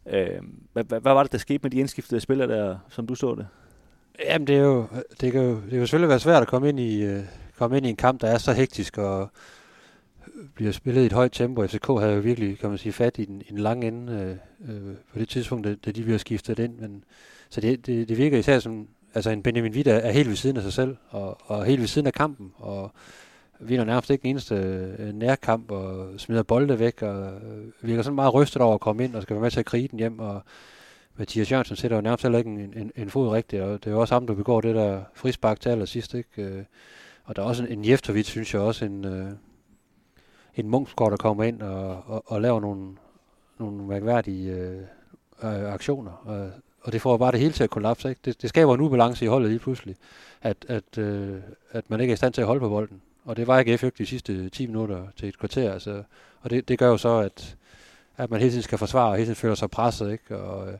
Øh, 0.06 0.28
hvad, 0.72 0.84
hvad, 0.84 1.00
hvad 1.00 1.12
var 1.12 1.22
det, 1.22 1.32
der 1.32 1.38
skete 1.38 1.60
med 1.62 1.70
de 1.70 1.78
indskiftede 1.78 2.20
spillere 2.20 2.48
der, 2.48 2.78
som 2.88 3.06
du 3.06 3.14
så 3.14 3.34
det? 3.34 3.46
Jamen, 4.24 4.46
det 4.46 4.56
er 4.56 4.60
jo, 4.60 4.86
det 5.20 5.32
kan 5.32 5.42
jo, 5.42 5.54
det 5.54 5.70
kan 5.70 5.78
jo 5.78 5.86
selvfølgelig 5.86 6.08
være 6.08 6.20
svært 6.20 6.42
at 6.42 6.48
komme 6.48 6.68
ind 6.68 6.80
i, 6.80 7.02
øh, 7.02 7.22
komme 7.58 7.76
ind 7.76 7.86
i 7.86 7.88
en 7.88 7.96
kamp, 7.96 8.20
der 8.20 8.28
er 8.28 8.38
så 8.38 8.52
hektisk 8.52 8.98
og 8.98 9.30
bliver 10.54 10.72
spillet 10.72 11.02
i 11.02 11.06
et 11.06 11.12
højt 11.12 11.32
tempo. 11.32 11.66
FCK 11.66 11.86
havde 11.86 12.14
jo 12.14 12.20
virkelig, 12.20 12.58
kan 12.58 12.68
man 12.68 12.78
sige, 12.78 12.92
fat 12.92 13.18
i 13.18 13.24
den, 13.24 13.40
i 13.40 13.50
den 13.50 13.58
lange 13.58 13.86
ende 13.86 14.38
øh, 14.68 14.76
øh, 14.76 14.94
på 15.12 15.18
det 15.18 15.28
tidspunkt, 15.28 15.66
da, 15.66 15.74
da 15.84 15.90
de 15.90 16.02
bliver 16.02 16.18
skiftet 16.18 16.58
ind. 16.58 16.78
Men, 16.78 17.04
så 17.50 17.60
det, 17.60 17.86
det, 17.86 18.08
det 18.08 18.18
virker 18.18 18.38
især 18.38 18.58
som, 18.58 18.88
altså 19.14 19.30
en 19.30 19.42
Benjamin 19.42 19.72
Witt 19.72 19.88
er, 19.88 19.94
er 19.94 20.10
helt 20.10 20.28
ved 20.28 20.36
siden 20.36 20.56
af 20.56 20.62
sig 20.62 20.72
selv, 20.72 20.96
og, 21.08 21.38
og 21.50 21.64
helt 21.64 21.80
ved 21.80 21.88
siden 21.88 22.06
af 22.06 22.12
kampen, 22.12 22.52
og 22.56 22.92
vinder 23.60 23.84
nærmest 23.84 24.10
ikke 24.10 24.22
den 24.22 24.30
eneste 24.30 24.54
øh, 24.98 25.12
nærkamp, 25.14 25.70
og 25.70 26.08
smider 26.20 26.42
bolde 26.42 26.78
væk, 26.78 27.02
og 27.02 27.32
øh, 27.32 27.88
virker 27.88 28.02
sådan 28.02 28.14
meget 28.14 28.34
rystet 28.34 28.62
over 28.62 28.74
at 28.74 28.80
komme 28.80 29.04
ind, 29.04 29.14
og 29.14 29.22
skal 29.22 29.34
være 29.34 29.42
med 29.42 29.50
til 29.50 29.60
at 29.60 29.66
krige 29.66 29.88
den 29.88 29.98
hjem, 29.98 30.18
og 30.18 30.42
Mathias 31.18 31.52
Jørgensen 31.52 31.76
sætter 31.76 31.96
jo 31.96 32.00
nærmest 32.00 32.22
heller 32.22 32.38
ikke 32.38 32.50
en, 32.50 32.74
en, 32.76 32.92
en 32.96 33.10
fod 33.10 33.28
rigtigt, 33.28 33.62
og 33.62 33.84
det 33.84 33.86
er 33.86 33.94
jo 33.94 34.00
også 34.00 34.14
ham, 34.14 34.26
der 34.26 34.34
begår 34.34 34.60
det 34.60 34.74
der 34.74 35.02
frispark 35.14 35.60
til 35.60 35.68
allersidst, 35.68 36.14
ikke? 36.14 36.42
Øh, 36.42 36.64
og 37.24 37.36
der 37.36 37.42
er 37.42 37.46
også 37.46 37.64
en, 37.64 37.78
en 37.78 37.90
Jeftovic, 37.90 38.26
synes 38.26 38.54
jeg 38.54 38.62
også, 38.62 38.84
en, 38.84 39.04
øh, 39.04 39.30
en 40.56 40.68
Munchsgaard, 40.68 41.10
der 41.10 41.16
kommer 41.16 41.44
ind 41.44 41.62
og, 41.62 42.02
og, 42.06 42.22
og 42.26 42.40
laver 42.40 42.60
nogle, 42.60 42.96
nogle 43.58 43.82
mærkværdige 43.82 44.52
øh, 44.52 44.80
øh, 45.42 45.72
aktioner. 45.72 46.12
Og, 46.12 46.50
og 46.82 46.92
det 46.92 47.00
får 47.00 47.16
bare 47.16 47.32
det 47.32 47.40
hele 47.40 47.52
til 47.52 47.64
at 47.64 47.70
kollapse. 47.70 48.08
Ikke? 48.08 48.20
Det, 48.24 48.42
det 48.42 48.48
skaber 48.48 48.74
en 48.74 48.80
ubalance 48.80 49.24
i 49.24 49.28
holdet 49.28 49.50
lige 49.50 49.58
pludselig, 49.58 49.96
at, 50.42 50.56
at, 50.68 50.98
øh, 50.98 51.40
at 51.72 51.90
man 51.90 52.00
ikke 52.00 52.10
er 52.10 52.14
i 52.14 52.16
stand 52.16 52.32
til 52.32 52.40
at 52.40 52.46
holde 52.46 52.60
på 52.60 52.68
bolden. 52.68 53.02
Og 53.24 53.36
det 53.36 53.46
var 53.46 53.58
ikke 53.58 53.72
effektivt 53.72 53.98
de 53.98 54.06
sidste 54.06 54.48
10 54.48 54.66
minutter 54.66 55.06
til 55.16 55.28
et 55.28 55.38
kvarter. 55.38 55.72
Altså. 55.72 56.02
Og 56.40 56.50
det, 56.50 56.68
det 56.68 56.78
gør 56.78 56.88
jo 56.88 56.96
så, 56.96 57.18
at, 57.18 57.56
at 58.16 58.30
man 58.30 58.40
hele 58.40 58.50
tiden 58.50 58.62
skal 58.62 58.78
forsvare, 58.78 59.10
og 59.10 59.16
hele 59.16 59.24
tiden 59.24 59.36
føler 59.36 59.54
sig 59.54 59.70
presset. 59.70 60.12
Ikke? 60.12 60.36
Og, 60.36 60.68
øh, 60.68 60.78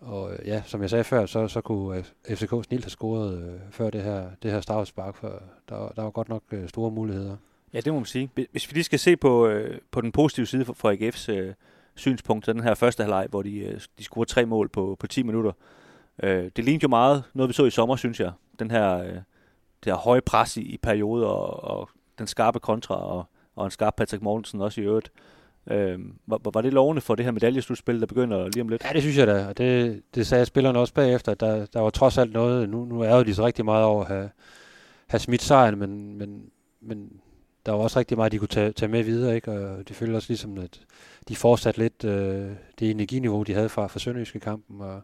og 0.00 0.32
øh, 0.32 0.38
ja, 0.46 0.62
som 0.66 0.82
jeg 0.82 0.90
sagde 0.90 1.04
før, 1.04 1.26
så, 1.26 1.48
så 1.48 1.60
kunne 1.60 2.04
øh, 2.28 2.36
FCK 2.36 2.64
snilt 2.64 2.84
have 2.84 2.90
scoret 2.90 3.42
øh, 3.42 3.60
før 3.70 3.90
det 3.90 4.02
her, 4.02 4.30
det 4.42 4.50
her 4.50 4.60
straffespark, 4.60 5.16
for 5.16 5.42
der, 5.68 5.92
der 5.96 6.02
var 6.02 6.10
godt 6.10 6.28
nok 6.28 6.42
øh, 6.52 6.68
store 6.68 6.90
muligheder. 6.90 7.36
Ja, 7.72 7.80
det 7.80 7.92
må 7.92 7.98
man 7.98 8.06
sige. 8.06 8.30
Hvis 8.34 8.70
vi 8.70 8.74
lige 8.74 8.84
skal 8.84 8.98
se 8.98 9.16
på, 9.16 9.46
øh, 9.46 9.78
på 9.90 10.00
den 10.00 10.12
positive 10.12 10.46
side 10.46 10.64
for, 10.64 10.72
for 10.72 10.92
AGF's 10.92 11.32
øh, 11.32 11.54
synspunkt, 11.94 12.44
så 12.46 12.52
den 12.52 12.62
her 12.62 12.74
første 12.74 13.02
halvleg, 13.02 13.26
hvor 13.30 13.42
de, 13.42 13.58
øh, 13.58 13.80
de 13.98 14.04
scorer 14.04 14.24
tre 14.24 14.46
mål 14.46 14.68
på, 14.68 14.96
på 15.00 15.06
10 15.06 15.22
minutter. 15.22 15.52
Øh, 16.22 16.50
det 16.56 16.64
lignede 16.64 16.82
jo 16.82 16.88
meget 16.88 17.24
noget, 17.34 17.48
vi 17.48 17.54
så 17.54 17.64
i 17.64 17.70
sommer, 17.70 17.96
synes 17.96 18.20
jeg. 18.20 18.32
Den 18.58 18.70
her, 18.70 18.98
øh, 18.98 19.14
det 19.84 19.92
her 19.92 19.94
høje 19.94 20.20
pres 20.20 20.56
i, 20.56 20.62
i 20.62 20.76
perioder, 20.76 21.26
og, 21.26 21.78
og 21.78 21.90
den 22.18 22.26
skarpe 22.26 22.60
kontra, 22.60 22.94
og, 22.94 23.24
og 23.56 23.64
en 23.64 23.70
skarp 23.70 23.94
Patrick 23.96 24.22
Mortensen 24.22 24.60
også 24.60 24.80
i 24.80 24.84
øvrigt. 24.84 25.12
Øh, 25.16 25.41
Øhm, 25.70 26.14
var, 26.26 26.40
var 26.54 26.60
det 26.60 26.72
lovende 26.72 27.02
for 27.02 27.14
det 27.14 27.24
her 27.24 27.32
medaljeslutspil, 27.32 28.00
der 28.00 28.06
begynder 28.06 28.48
lige 28.48 28.62
om 28.62 28.68
lidt? 28.68 28.84
Ja, 28.84 28.92
det 28.92 29.02
synes 29.02 29.18
jeg 29.18 29.26
da, 29.26 29.46
og 29.46 29.58
det, 29.58 30.02
det 30.14 30.26
sagde 30.26 30.46
spillerne 30.46 30.78
også 30.78 30.94
bagefter, 30.94 31.32
at 31.32 31.40
der, 31.40 31.66
der 31.66 31.80
var 31.80 31.90
trods 31.90 32.18
alt 32.18 32.32
noget, 32.32 32.68
nu, 32.68 32.84
nu 32.84 33.04
ærede 33.04 33.24
de 33.24 33.34
så 33.34 33.46
rigtig 33.46 33.64
meget 33.64 33.84
over 33.84 34.04
at 34.04 34.08
have, 34.08 34.30
have 35.06 35.20
smidt 35.20 35.42
sejren, 35.42 35.78
men, 35.78 36.18
men, 36.18 36.50
men 36.80 37.10
der 37.66 37.72
var 37.72 37.78
også 37.78 37.98
rigtig 37.98 38.16
meget, 38.16 38.32
de 38.32 38.38
kunne 38.38 38.48
tage, 38.48 38.72
tage 38.72 38.88
med 38.88 39.02
videre, 39.02 39.34
ikke? 39.34 39.52
og 39.52 39.88
de 39.88 39.94
følte 39.94 40.16
også 40.16 40.30
ligesom, 40.30 40.58
at 40.58 40.80
de 41.28 41.36
fortsatte 41.36 41.80
lidt 41.80 42.04
øh, 42.04 42.50
det 42.78 42.90
energiniveau, 42.90 43.42
de 43.42 43.54
havde 43.54 43.68
fra, 43.68 43.86
fra 43.86 43.98
Sønderjyske 43.98 44.40
kampen, 44.40 44.80
og, 44.80 45.02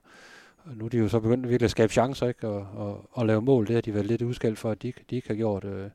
og 0.58 0.76
nu 0.76 0.84
er 0.84 0.88
de 0.88 0.98
jo 0.98 1.08
så 1.08 1.20
begyndt 1.20 1.48
virkelig 1.48 1.64
at 1.64 1.70
skabe 1.70 1.92
chancer, 1.92 2.28
ikke? 2.28 2.48
Og, 2.48 2.66
og, 2.74 3.08
og 3.12 3.26
lave 3.26 3.42
mål, 3.42 3.66
det 3.66 3.74
har 3.74 3.80
de 3.80 3.94
været 3.94 4.06
lidt 4.06 4.22
udskældt 4.22 4.58
for, 4.58 4.70
at 4.70 4.82
de, 4.82 4.92
de 5.10 5.16
ikke 5.16 5.28
har 5.28 5.34
gjort. 5.34 5.64
Øh, 5.64 5.90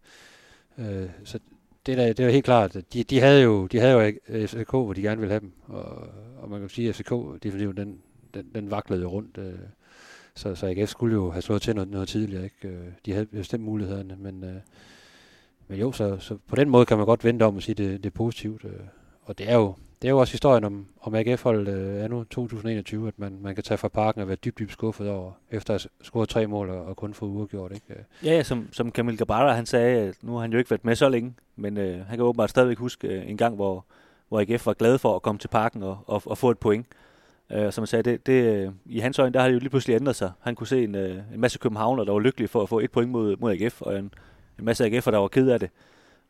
øh, 0.78 1.10
så 1.24 1.40
det 1.86 1.98
der, 1.98 2.14
det 2.14 2.26
var 2.26 2.32
helt 2.32 2.46
klart, 2.46 2.76
at 2.76 2.94
de, 2.94 3.04
de 3.04 3.20
havde 3.20 3.42
jo, 3.42 3.68
de 3.68 3.80
havde 3.80 3.94
jo 3.94 4.48
FCK, 4.48 4.70
hvor 4.70 4.94
de 4.94 5.02
gerne 5.02 5.20
ville 5.20 5.32
have 5.32 5.40
dem, 5.40 5.52
og, 5.68 6.08
og 6.38 6.50
man 6.50 6.60
kan 6.60 6.70
sige, 6.70 6.90
at 6.90 6.96
FCK, 6.96 7.14
definitivt, 7.44 7.78
den, 7.78 7.98
den, 8.34 8.46
den 8.56 8.72
vaklede 8.72 9.02
jo 9.02 9.10
rundt, 9.10 9.38
øh, 9.38 9.54
så, 10.36 10.56
så 10.56 10.68
AGF 10.68 10.90
skulle 10.90 11.14
jo 11.14 11.32
have 11.32 11.42
slået 11.42 11.62
til 11.62 11.76
noget, 11.76 11.90
noget 11.90 12.08
tidligere, 12.08 12.44
ikke? 12.44 12.68
Øh, 12.68 12.88
de 13.06 13.14
havde 13.14 13.26
bestemt 13.26 13.64
mulighederne, 13.64 14.16
men, 14.16 14.44
øh, 14.44 14.56
men 15.68 15.80
jo, 15.80 15.92
så, 15.92 16.18
så 16.20 16.38
på 16.48 16.56
den 16.56 16.70
måde 16.70 16.86
kan 16.86 16.98
man 16.98 17.06
godt 17.06 17.24
vente 17.24 17.44
om 17.44 17.58
at 17.58 17.64
sige, 17.64 17.74
at 17.74 17.78
det, 17.78 18.04
det 18.04 18.10
er 18.10 18.14
positivt, 18.14 18.66
øh, 18.66 18.72
og 19.22 19.38
det 19.38 19.50
er 19.50 19.56
jo, 19.56 19.76
det 20.04 20.10
er 20.10 20.12
jo 20.12 20.20
også 20.20 20.34
historien 20.34 20.64
om, 20.64 20.86
om 21.02 21.16
AGF-holdet 21.16 21.68
øh, 21.68 22.04
anno 22.04 22.24
2021, 22.24 23.08
at 23.08 23.20
man, 23.20 23.38
man 23.42 23.56
kan 23.56 23.64
tage 23.64 23.78
fra 23.78 23.88
parken 23.88 24.22
og 24.22 24.28
være 24.28 24.36
dybt, 24.36 24.60
dybt 24.60 24.72
skuffet 24.72 25.10
over, 25.10 25.32
efter 25.52 25.74
at 25.74 25.82
have 25.82 25.90
scoret 26.06 26.30
tre 26.30 26.48
mål 26.48 26.70
og, 26.70 26.86
og 26.86 26.96
kun 26.96 27.14
få 27.14 27.26
uafgjort. 27.26 27.72
Ikke? 27.72 27.86
Øh. 27.90 27.96
Ja, 28.24 28.36
ja 28.36 28.44
som, 28.44 28.70
som 28.72 28.92
Kamil 28.92 29.18
Gabara, 29.18 29.54
han 29.54 29.66
sagde, 29.66 30.00
at 30.00 30.16
nu 30.22 30.34
har 30.34 30.42
han 30.42 30.52
jo 30.52 30.58
ikke 30.58 30.70
været 30.70 30.86
med 30.86 30.96
så 30.96 31.10
længe, 31.10 31.34
men 31.56 31.78
øh, 31.78 32.06
han 32.08 32.18
kan 32.18 32.22
åbenbart 32.22 32.50
stadigvæk 32.50 32.78
huske 32.78 33.08
øh, 33.08 33.30
en 33.30 33.38
gang, 33.38 33.56
hvor, 33.56 33.86
hvor 34.30 34.40
AGF 34.42 34.66
var 34.66 34.74
glad 34.74 34.98
for 34.98 35.16
at 35.16 35.22
komme 35.22 35.40
til 35.40 35.48
parken 35.48 35.84
og, 35.84 35.98
og, 36.08 36.22
og 36.26 36.38
få 36.38 36.52
et 36.52 36.58
point. 36.58 36.86
Øh, 37.52 37.72
som 37.72 37.82
jeg 37.82 37.88
sagde, 37.88 38.12
det, 38.12 38.26
det, 38.26 38.44
øh, 38.44 38.72
i 38.86 39.00
hans 39.00 39.20
øjne, 39.20 39.34
der 39.34 39.40
har 39.40 39.48
det 39.48 39.54
jo 39.54 39.60
lige 39.60 39.70
pludselig 39.70 39.96
ændret 39.96 40.16
sig. 40.16 40.32
Han 40.40 40.56
kunne 40.56 40.68
se 40.68 40.84
en, 40.84 40.96
øh, 40.96 41.16
en 41.34 41.40
masse 41.40 41.60
københavner, 41.60 42.04
der 42.04 42.12
var 42.12 42.20
lykkelige 42.20 42.48
for 42.48 42.62
at 42.62 42.70
få 42.70 42.80
et 42.80 42.92
point 42.92 43.12
mod, 43.12 43.36
mod 43.38 43.52
AGF, 43.52 43.82
og 43.82 44.00
en, 44.00 44.14
en 44.60 44.66
masse 44.66 44.86
AGF'er, 44.86 45.12
der 45.12 45.18
var 45.18 45.28
ked 45.28 45.50
af 45.50 45.60
det. 45.60 45.70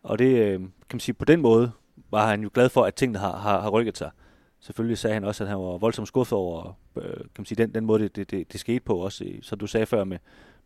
Og 0.04 0.20
det, 0.20 0.38
øh, 0.38 0.60
kan 0.60 0.70
man 0.94 1.00
sige, 1.00 1.16
på 1.16 1.26
den 1.26 1.42
måde 1.42 1.72
var 2.12 2.28
han 2.28 2.44
jo 2.44 2.50
glad 2.54 2.70
for, 2.70 2.84
at 2.84 2.96
tingene 2.96 3.20
har, 3.20 3.38
har, 3.38 3.62
har 3.62 3.70
rykket 3.70 3.98
sig. 3.98 4.10
Selvfølgelig 4.60 4.98
sagde 4.98 5.14
han 5.14 5.24
også, 5.24 5.44
at 5.44 5.50
han 5.50 5.58
var 5.58 5.78
voldsomt 5.78 6.08
skuffet 6.08 6.38
over 6.38 6.78
øh, 6.96 7.18
kan 7.18 7.30
man 7.38 7.46
sige, 7.46 7.64
den, 7.64 7.76
den 7.76 7.86
måde, 7.86 8.10
det, 8.10 8.32
det, 8.32 8.54
det 8.54 8.60
skete 8.60 8.80
på, 8.80 8.98
også 8.98 9.26
som 9.42 9.60
du 9.60 9.68
sagde 9.68 9.86
før, 9.86 10.04
med, 10.04 10.18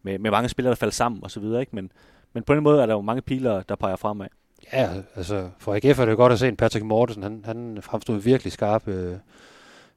med, 0.03 0.19
med 0.19 0.31
mange 0.31 0.49
spillere, 0.49 0.69
der 0.69 0.75
faldt 0.75 0.93
sammen 0.93 1.23
og 1.23 1.31
så 1.31 1.39
videre. 1.39 1.61
Ikke? 1.61 1.75
Men, 1.75 1.91
men 2.33 2.43
på 2.43 2.55
den 2.55 2.63
måde 2.63 2.81
er 2.81 2.85
der 2.85 2.93
jo 2.93 3.01
mange 3.01 3.21
piler, 3.21 3.61
der 3.61 3.75
peger 3.75 3.95
fremad. 3.95 4.27
Ja, 4.73 4.89
altså 5.15 5.49
for 5.59 5.75
AGF 5.75 5.99
er 5.99 6.05
det 6.05 6.11
jo 6.11 6.17
godt 6.17 6.33
at 6.33 6.39
se 6.39 6.47
en 6.47 6.55
Patrick 6.55 6.85
Mortensen. 6.85 7.23
Han, 7.23 7.41
han 7.45 7.79
fremstod 7.81 8.19
virkelig 8.19 8.53
skarp 8.53 8.87
øh, 8.87 9.17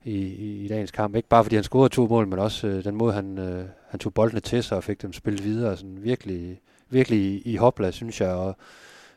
i, 0.05 0.15
i, 0.15 0.65
i 0.65 0.69
dagens 0.69 0.91
kamp. 0.91 1.17
Ikke 1.17 1.29
bare 1.29 1.45
fordi 1.45 1.57
han 1.57 1.65
scorede 1.65 1.89
to 1.89 2.07
mål, 2.07 2.29
men 2.29 2.39
også 2.39 2.67
øh, 2.67 2.85
den 2.85 2.97
måde, 2.97 3.13
han, 3.13 3.39
øh, 3.39 3.65
han 3.89 4.01
tog 4.01 4.15
boldene 4.15 4.41
til 4.41 4.63
sig 4.63 4.77
og 4.77 4.85
fik 4.85 5.03
dem 5.03 5.13
spillet 5.13 5.45
videre. 5.45 5.77
Sådan 5.77 6.03
virkelig, 6.03 6.61
virkelig 6.89 7.19
i, 7.19 7.43
i 7.53 7.57
hopla, 7.57 7.91
synes 7.91 8.21
jeg. 8.21 8.31
Og, 8.31 8.57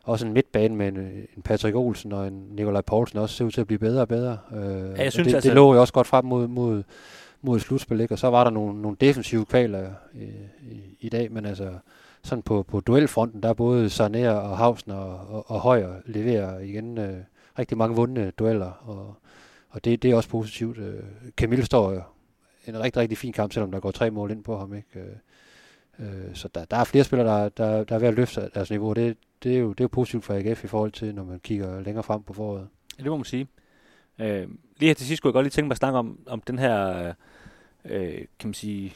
også 0.03 0.25
en 0.25 0.33
midtbane 0.33 0.75
med 0.75 0.88
en, 0.88 0.98
en 1.38 1.41
Patrick 1.43 1.75
Olsen 1.75 2.12
og 2.12 2.27
en 2.27 2.48
Nikolaj 2.51 2.81
Poulsen 2.81 3.19
også 3.19 3.36
ser 3.36 3.45
ud 3.45 3.51
til 3.51 3.62
at 3.62 3.67
blive 3.67 3.79
bedre 3.79 4.01
og 4.01 4.07
bedre. 4.07 4.38
Øh, 4.53 4.98
ja, 4.98 5.03
jeg 5.03 5.12
synes, 5.12 5.27
det, 5.27 5.36
altså... 5.36 5.50
det 5.50 5.55
lå 5.55 5.74
jo 5.74 5.81
også 5.81 5.93
godt 5.93 6.07
frem 6.07 6.25
mod, 6.25 6.48
mod, 6.48 6.83
mod 7.41 7.60
slutspil, 7.60 8.01
ikke? 8.01 8.13
og 8.13 8.19
så 8.19 8.27
var 8.27 8.43
der 8.43 8.51
nogle, 8.51 8.81
nogle 8.81 8.98
defensive 9.01 9.45
kvaler 9.45 9.89
i, 10.13 10.24
i, 10.62 10.98
i 11.00 11.10
dag, 11.10 11.31
men 11.31 11.45
altså 11.45 11.74
sådan 12.24 12.43
på, 12.43 12.63
på 12.63 12.79
duelfronten, 12.79 13.43
der 13.43 13.50
er 13.50 13.53
både 13.53 13.89
Sarner 13.89 14.31
og 14.31 14.57
Hausen 14.57 14.91
og, 14.91 15.19
og, 15.29 15.51
og 15.51 15.60
Højer 15.60 15.93
leverer 16.05 16.60
igen 16.60 16.98
øh, 16.98 17.17
rigtig 17.60 17.77
mange 17.77 17.95
vundne 17.95 18.31
dueller, 18.31 18.72
og, 18.86 19.15
og 19.69 19.86
det, 19.86 20.03
det 20.03 20.12
er 20.12 20.15
også 20.15 20.29
positivt. 20.29 20.77
Øh, 20.77 21.03
Camille 21.38 21.65
står 21.65 21.91
jo 21.91 22.01
en 22.67 22.79
rigtig, 22.79 23.01
rigtig 23.01 23.17
fin 23.17 23.33
kamp, 23.33 23.53
selvom 23.53 23.72
der 23.72 23.79
går 23.79 23.91
tre 23.91 24.12
mål 24.12 24.31
ind 24.31 24.43
på 24.43 24.57
ham. 24.57 24.74
Ikke? 24.74 25.00
Øh, 26.00 26.07
øh, 26.29 26.35
så 26.35 26.47
der, 26.55 26.65
der 26.65 26.77
er 26.77 26.83
flere 26.83 27.03
spillere, 27.03 27.27
der, 27.27 27.50
der, 27.50 27.83
der 27.83 27.95
er 27.95 28.00
ved 28.00 28.07
at 28.07 28.13
løfte 28.13 28.50
deres 28.53 28.69
niveau. 28.69 28.93
Det, 28.93 29.17
det, 29.43 29.55
er 29.55 29.59
jo, 29.59 29.69
det 29.69 29.79
er 29.79 29.83
jo 29.83 29.88
positivt 29.88 30.23
for 30.23 30.33
AGF 30.33 30.63
i 30.63 30.67
forhold 30.67 30.91
til, 30.91 31.15
når 31.15 31.23
man 31.23 31.39
kigger 31.39 31.81
længere 31.81 32.03
frem 32.03 32.23
på 32.23 32.33
foråret. 32.33 32.67
Ja, 32.97 33.03
det 33.03 33.12
må 33.12 33.17
man 33.17 33.25
sige. 33.25 33.47
Øh, 34.19 34.47
lige 34.77 34.88
her 34.88 34.93
til 34.93 35.07
sidst 35.07 35.17
skulle 35.17 35.31
jeg 35.31 35.33
godt 35.33 35.43
lige 35.43 35.51
tænke 35.51 35.67
mig 35.67 35.73
at 35.73 35.77
snakke 35.77 36.00
om, 36.00 36.19
om 36.27 36.41
den 36.41 36.59
her, 36.59 37.07
øh, 37.85 38.17
kan 38.39 38.47
man 38.47 38.53
sige, 38.53 38.93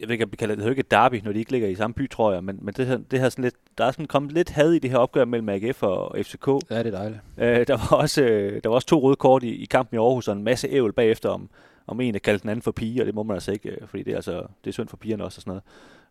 jeg 0.00 0.08
ved 0.08 0.12
ikke, 0.12 0.24
om 0.24 0.32
vi 0.32 0.36
kalder 0.36 0.54
det, 0.54 0.64
det 0.64 0.70
ikke 0.70 0.80
et 0.80 0.90
derby, 0.90 1.20
når 1.24 1.32
de 1.32 1.38
ikke 1.38 1.52
ligger 1.52 1.68
i 1.68 1.74
samme 1.74 1.94
by, 1.94 2.10
tror 2.10 2.32
jeg, 2.32 2.44
men, 2.44 2.58
men 2.62 2.74
det, 2.74 2.86
her, 2.86 2.98
det 3.10 3.20
her 3.20 3.28
sådan 3.28 3.44
lidt, 3.44 3.54
der 3.78 3.84
er 3.84 3.90
sådan 3.90 4.06
kommet 4.06 4.32
lidt 4.32 4.50
had 4.50 4.72
i 4.72 4.78
det 4.78 4.90
her 4.90 4.98
opgør 4.98 5.24
mellem 5.24 5.48
AGF 5.48 5.82
og 5.82 6.16
FCK. 6.22 6.46
Ja, 6.46 6.78
det 6.78 6.86
er 6.86 6.90
dejligt. 6.90 7.20
Øh, 7.38 7.66
der, 7.66 7.76
var 7.76 7.96
også, 7.96 8.22
øh, 8.22 8.60
der 8.62 8.68
var 8.68 8.76
også 8.76 8.86
to 8.86 9.00
røde 9.00 9.16
kort 9.16 9.42
i, 9.42 9.62
i 9.62 9.64
kampen 9.64 9.96
i 9.96 9.98
Aarhus, 9.98 10.28
og 10.28 10.36
en 10.36 10.44
masse 10.44 10.68
ævel 10.68 10.92
bagefter 10.92 11.28
om, 11.28 11.50
om 11.86 12.00
en, 12.00 12.14
der 12.14 12.20
kaldte 12.20 12.42
den 12.42 12.50
anden 12.50 12.62
for 12.62 12.72
pige, 12.72 13.02
og 13.02 13.06
det 13.06 13.14
må 13.14 13.22
man 13.22 13.34
altså 13.34 13.52
ikke, 13.52 13.68
øh, 13.68 13.88
fordi 13.88 14.02
det 14.02 14.12
er, 14.12 14.16
altså, 14.16 14.46
det 14.64 14.70
er 14.70 14.72
synd 14.72 14.88
for 14.88 14.96
pigerne 14.96 15.24
også 15.24 15.38
og 15.38 15.42
sådan 15.42 15.50
noget. 15.50 15.62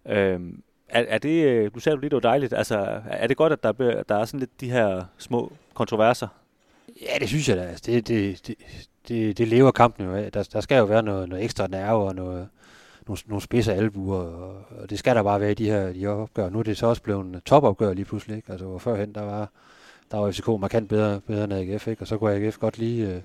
Øhm, 0.05 0.63
er, 0.89 1.05
er 1.07 1.17
det, 1.17 1.45
øh, 1.45 1.71
du 1.75 1.79
sagde 1.79 1.95
jo 1.95 1.99
lige, 1.99 2.09
det 2.09 2.15
var 2.15 2.29
dejligt, 2.29 2.53
altså 2.53 3.01
er 3.09 3.27
det 3.27 3.37
godt, 3.37 3.53
at 3.53 3.63
der, 3.63 3.71
der 4.09 4.15
er 4.15 4.25
sådan 4.25 4.39
lidt 4.39 4.61
de 4.61 4.71
her 4.71 5.03
små 5.17 5.51
kontroverser? 5.73 6.27
Ja, 7.01 7.19
det 7.19 7.27
synes 7.27 7.49
jeg 7.49 7.57
da. 7.57 7.61
Altså, 7.61 7.83
det, 7.85 8.07
det, 8.07 8.47
det, 8.47 8.55
det, 9.07 9.37
det 9.37 9.47
lever 9.47 9.71
kampen 9.71 10.05
jo 10.05 10.15
af. 10.15 10.31
Der, 10.31 10.49
der 10.53 10.61
skal 10.61 10.77
jo 10.77 10.85
være 10.85 11.03
noget, 11.03 11.29
noget 11.29 11.43
ekstra 11.43 11.67
nerve 11.67 12.03
og 12.03 12.15
noget, 12.15 12.47
nogle, 13.07 13.21
nogle 13.25 13.41
spidse 13.41 13.73
albuer, 13.73 14.19
og, 14.19 14.63
og 14.81 14.89
det 14.89 14.99
skal 14.99 15.15
der 15.15 15.23
bare 15.23 15.41
være 15.41 15.51
i 15.51 15.53
de 15.53 15.65
her, 15.65 15.93
de 15.93 15.99
her 15.99 16.09
opgør. 16.09 16.49
Nu 16.49 16.59
er 16.59 16.63
det 16.63 16.77
så 16.77 16.87
også 16.87 17.01
blevet 17.01 17.25
en 17.25 17.41
topopgør 17.45 17.93
lige 17.93 18.05
pludselig, 18.05 18.37
ikke? 18.37 18.51
Altså, 18.51 18.65
hvor 18.65 18.77
førhen 18.77 19.15
der 19.15 19.21
var, 19.21 19.49
der 20.11 20.17
var 20.17 20.31
FCK 20.31 20.47
markant 20.47 20.89
bedre, 20.89 21.21
bedre 21.21 21.43
end 21.43 21.53
AGF, 21.53 21.87
ikke? 21.87 22.01
Og 22.01 22.07
så 22.07 22.17
kunne 22.17 22.33
AGF 22.33 22.57
godt 22.57 22.77
lige 22.77 23.07
øh, 23.07 23.21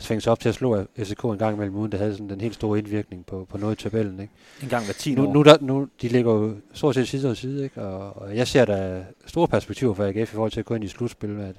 svinge 0.00 0.20
sig 0.20 0.32
op 0.32 0.40
til 0.40 0.48
at 0.48 0.54
slå 0.54 0.84
FCK 0.98 1.24
en 1.24 1.38
gang 1.38 1.54
imellem, 1.54 1.76
uden 1.76 1.92
det 1.92 2.00
havde 2.00 2.12
sådan 2.12 2.28
den 2.28 2.40
helt 2.40 2.54
store 2.54 2.78
indvirkning 2.78 3.26
på, 3.26 3.46
på 3.48 3.58
noget 3.58 3.80
i 3.80 3.82
tabellen, 3.82 4.20
ikke? 4.20 4.32
En 4.62 4.68
gang 4.68 4.84
hver 4.84 4.94
10 4.94 5.14
nu, 5.14 5.26
år. 5.26 5.32
nu, 5.32 5.42
der, 5.42 5.56
nu, 5.60 5.88
de 6.02 6.08
ligger 6.08 6.32
jo 6.32 6.56
stort 6.72 6.94
set 6.94 7.08
side 7.08 7.28
om 7.28 7.34
side, 7.34 7.64
ikke? 7.64 7.82
Og, 7.82 8.22
og 8.22 8.36
jeg 8.36 8.48
ser 8.48 8.64
der 8.64 9.02
store 9.26 9.48
perspektiver 9.48 9.94
for 9.94 10.04
AGF 10.04 10.16
i 10.16 10.26
forhold 10.26 10.50
til 10.50 10.60
at 10.60 10.66
gå 10.66 10.74
ind 10.74 10.84
i 10.84 10.88
slutspil, 10.88 11.40
at, 11.40 11.56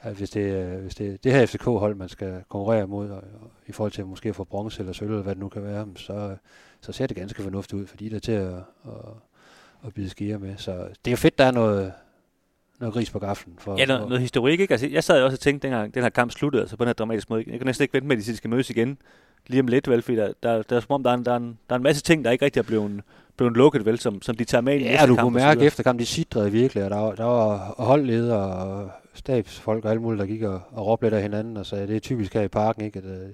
at 0.00 0.14
hvis 0.14 0.30
det, 0.30 0.66
hvis 0.66 0.94
det 0.94 1.24
det 1.24 1.32
her 1.32 1.46
FCK-hold, 1.46 1.94
man 1.94 2.08
skal 2.08 2.42
konkurrere 2.48 2.86
mod, 2.86 3.10
og, 3.10 3.16
og, 3.16 3.50
i 3.66 3.72
forhold 3.72 3.92
til 3.92 4.06
måske 4.06 4.28
at 4.28 4.36
få 4.36 4.44
bronze 4.44 4.80
eller 4.80 4.92
sølv, 4.92 5.10
eller 5.10 5.22
hvad 5.22 5.34
det 5.34 5.40
nu 5.40 5.48
kan 5.48 5.62
være, 5.62 5.86
så, 5.96 6.36
så 6.80 6.92
ser 6.92 7.06
det 7.06 7.16
ganske 7.16 7.42
fornuftigt 7.42 7.80
ud, 7.80 7.86
fordi 7.86 8.08
der 8.08 8.16
er 8.16 8.20
til 8.20 8.32
at, 8.32 8.54
at, 8.84 9.12
at 9.86 9.94
bide 9.94 10.10
skier 10.10 10.38
med. 10.38 10.56
Så 10.56 10.72
det 10.72 11.06
er 11.06 11.10
jo 11.10 11.16
fedt, 11.16 11.38
der 11.38 11.44
er 11.44 11.50
noget, 11.50 11.92
noget 12.80 12.94
gris 12.94 13.10
på 13.10 13.18
gaflen. 13.18 13.54
For, 13.58 13.76
ja, 13.78 13.86
noget, 13.86 14.08
noget 14.08 14.20
historik, 14.20 14.60
ikke? 14.60 14.72
Altså, 14.72 14.86
jeg 14.86 15.04
sad 15.04 15.18
jo 15.18 15.24
også 15.24 15.34
og 15.34 15.40
tænkte, 15.40 15.68
dengang 15.68 15.94
den 15.94 16.02
her 16.02 16.10
kamp 16.10 16.30
sluttede, 16.30 16.62
altså 16.62 16.76
på 16.76 16.84
den 16.84 16.88
her 16.88 16.94
dramatiske 16.94 17.32
måde. 17.32 17.44
Jeg 17.46 17.58
kan 17.58 17.66
næsten 17.66 17.82
ikke 17.82 17.94
vente 17.94 18.08
med, 18.08 18.16
at 18.16 18.26
de 18.26 18.36
skal 18.36 18.50
mødes 18.50 18.70
igen 18.70 18.98
lige 19.46 19.60
om 19.60 19.66
lidt, 19.66 19.90
vel? 19.90 20.02
Fordi 20.02 20.16
der, 20.16 20.32
der, 20.42 20.62
der 20.62 20.76
er 20.76 20.80
som 20.80 20.90
om, 20.90 21.02
der 21.02 21.10
er, 21.10 21.14
en, 21.14 21.24
der, 21.24 21.32
er 21.32 21.36
en, 21.36 21.58
der 21.68 21.74
er 21.74 21.76
en 21.76 21.82
masse 21.82 22.02
ting, 22.02 22.24
der 22.24 22.30
ikke 22.30 22.44
rigtig 22.44 22.60
er 22.60 22.64
blevet, 22.64 23.02
blevet 23.36 23.56
lukket, 23.56 23.86
vel? 23.86 23.98
Som, 23.98 24.22
som 24.22 24.36
de 24.36 24.44
tager 24.44 24.62
med 24.62 24.74
i 24.74 24.82
ja, 24.82 24.90
næste 24.90 25.06
du 25.06 25.16
kunne 25.16 25.34
mærke 25.34 25.64
efter 25.64 25.82
kampen, 25.82 26.00
de 26.00 26.06
sidrede 26.06 26.52
virkelig, 26.52 26.84
og 26.84 26.90
der 26.90 26.96
var, 26.96 27.14
der 27.14 27.24
var 27.24 27.74
holdledere 27.78 28.56
og 28.56 28.90
stabsfolk 29.14 29.84
og 29.84 29.90
alle 29.90 30.02
mulige, 30.02 30.20
der 30.20 30.26
gik 30.26 30.42
og, 30.42 30.60
og 30.70 30.86
råbte 30.86 31.06
lidt 31.06 31.14
af 31.14 31.22
hinanden, 31.22 31.56
og 31.56 31.66
sagde, 31.66 31.86
det 31.86 31.96
er 31.96 32.00
typisk 32.00 32.34
her 32.34 32.42
i 32.42 32.48
parken, 32.48 32.84
ikke? 32.84 32.98
At, 32.98 33.04
øh, 33.04 33.28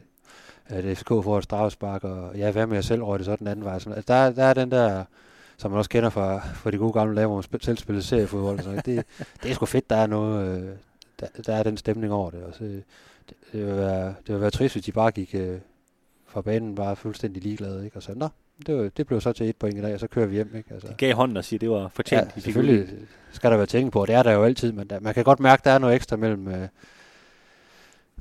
at 0.66 0.96
FCK 0.96 1.08
får 1.08 1.38
et 1.38 1.44
straffespark, 1.44 2.04
og 2.04 2.36
ja, 2.36 2.50
hvad 2.50 2.66
med 2.66 2.76
jeg 2.76 2.84
selv 2.84 3.02
røg 3.02 3.18
det 3.18 3.26
så 3.26 3.36
den 3.36 3.46
anden 3.46 3.64
vej. 3.64 3.78
Så 3.78 3.90
altså, 3.90 4.12
der, 4.12 4.30
der 4.30 4.44
er 4.44 4.54
den 4.54 4.70
der, 4.70 5.04
som 5.62 5.70
man 5.70 5.78
også 5.78 5.90
kender 5.90 6.10
fra, 6.10 6.38
fra 6.38 6.70
de 6.70 6.78
gode 6.78 6.92
gamle 6.92 7.16
dage, 7.16 7.26
hvor 7.26 7.36
man 7.36 7.42
spil, 7.42 7.60
selv 7.62 7.78
spillede 7.78 8.06
seriefodbold. 8.06 8.60
Så 8.60 8.70
det, 8.70 9.04
det 9.42 9.50
er 9.50 9.54
sgu 9.54 9.66
fedt, 9.66 9.90
der 9.90 9.96
er 9.96 10.06
noget, 10.06 10.62
øh, 10.62 10.68
der, 11.20 11.26
der 11.46 11.54
er 11.54 11.62
den 11.62 11.76
stemning 11.76 12.12
over 12.12 12.30
det. 12.30 12.42
Og 12.42 12.54
så, 12.54 12.64
det, 12.64 12.84
det, 13.52 13.66
vil 13.66 13.76
være, 13.76 14.14
det 14.26 14.34
vil 14.34 14.40
være 14.40 14.50
trist, 14.50 14.74
hvis 14.74 14.84
de 14.84 14.92
bare 14.92 15.10
gik 15.10 15.34
øh, 15.34 15.58
fra 16.26 16.42
banen 16.42 16.74
bare 16.74 16.96
fuldstændig 16.96 17.42
ligeglade. 17.42 17.84
Ikke? 17.84 17.96
Og 17.96 18.02
så, 18.02 18.14
nå, 18.14 18.28
det, 18.66 18.76
var, 18.76 18.88
det 18.96 19.06
blev 19.06 19.20
så 19.20 19.32
til 19.32 19.48
et 19.48 19.56
point 19.56 19.78
i 19.78 19.82
dag, 19.82 19.94
og 19.94 20.00
så 20.00 20.06
kører 20.06 20.26
vi 20.26 20.34
hjem. 20.34 20.52
Ikke? 20.56 20.74
Altså, 20.74 20.88
de 20.88 20.94
gav 20.94 21.14
hånden 21.14 21.36
og 21.36 21.44
siger, 21.44 21.58
det 21.58 21.70
var 21.70 21.88
fortjent. 21.88 22.32
Ja, 22.36 22.40
selvfølgelig 22.40 22.88
skal 23.32 23.50
der 23.50 23.56
være 23.56 23.66
tænkt 23.66 23.92
på, 23.92 24.06
det 24.06 24.14
er 24.14 24.22
der 24.22 24.32
jo 24.32 24.44
altid, 24.44 24.72
men 24.72 24.90
der, 24.90 25.00
man 25.00 25.14
kan 25.14 25.24
godt 25.24 25.40
mærke, 25.40 25.60
at 25.60 25.64
der 25.64 25.70
er 25.70 25.78
noget 25.78 25.96
ekstra 25.96 26.16
mellem, 26.16 26.48
øh, 26.48 26.68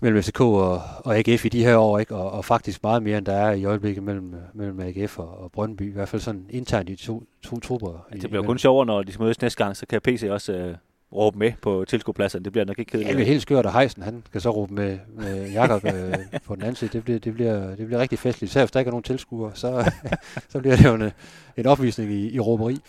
mellem 0.02 0.24
FCK 0.24 0.42
og, 0.42 0.82
og 0.98 1.18
AGF 1.18 1.46
i 1.46 1.50
de 1.50 1.64
her 1.64 1.78
år, 1.78 2.00
ikke? 2.00 2.16
Og, 2.16 2.32
og 2.32 2.46
faktisk 2.46 2.84
meget 2.84 3.04
mere, 3.04 3.18
end 3.18 3.26
der 3.26 3.34
er 3.34 3.52
i 3.52 3.66
øjeblikket 3.66 4.04
mellem, 4.04 4.36
mellem 4.54 4.80
AGF 4.80 5.20
og, 5.20 5.44
og 5.44 5.52
Brøndby, 5.52 5.90
i 5.90 5.94
hvert 5.94 6.10
fald 6.10 6.22
sådan 6.22 6.46
internt 6.50 6.90
i 6.90 6.96
to, 6.96 7.24
to 7.44 7.60
trupper. 7.60 8.08
Ja, 8.12 8.18
det 8.18 8.30
bliver 8.30 8.46
kun 8.46 8.58
sjovere, 8.58 8.86
når 8.86 9.04
de 9.04 9.12
skal 9.12 9.24
mødes 9.24 9.42
næste 9.42 9.64
gang, 9.64 9.78
så 9.78 9.86
kan 9.86 10.02
PC 10.02 10.28
også 10.30 10.54
øh, 10.54 10.76
råbe 11.14 11.40
med 11.40 11.52
på 11.62 11.86
tilskuerpladserne. 11.88 12.46
Det 12.46 12.52
bliver 12.52 12.66
nok 12.66 12.80
ikke 12.80 12.92
kedeligt. 12.92 13.08
Ja, 13.08 13.12
det 13.12 13.18
bliver 13.18 13.28
helt 13.28 13.42
skørt, 13.42 13.66
og 13.66 13.80
Heisen, 13.80 14.04
han 14.04 14.24
kan 14.32 14.42
så 14.42 14.50
råbe 14.50 14.74
med, 14.74 14.98
med 15.18 15.52
Jakob 15.52 15.86
øh, 15.86 16.14
på 16.48 16.56
den 16.56 16.64
anden 16.64 16.76
side. 16.76 16.90
Det 16.94 17.04
bliver, 17.04 17.20
det 17.20 17.34
bliver, 17.34 17.76
det 17.76 17.86
bliver 17.86 18.00
rigtig 18.00 18.20
festligt. 18.20 18.52
Især 18.52 18.62
hvis 18.62 18.72
der 18.72 18.80
ikke 18.80 18.90
er 18.90 18.92
nogen 18.92 19.04
tilskuere, 19.04 19.52
så, 19.54 19.92
så 20.52 20.60
bliver 20.60 20.76
det 20.76 20.86
jo 20.86 20.94
en, 20.94 21.12
en 21.58 21.66
opvisning 21.66 22.12
i, 22.12 22.32
i 22.32 22.40
råberi. 22.40 22.80